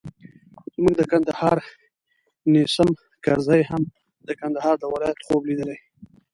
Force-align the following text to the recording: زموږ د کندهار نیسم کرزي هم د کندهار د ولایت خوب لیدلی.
زموږ 0.73 0.93
د 0.97 1.01
کندهار 1.11 1.57
نیسم 2.53 2.89
کرزي 3.25 3.61
هم 3.69 3.83
د 4.27 4.29
کندهار 4.41 4.75
د 4.79 4.83
ولایت 4.93 5.19
خوب 5.25 5.41
لیدلی. 5.49 5.77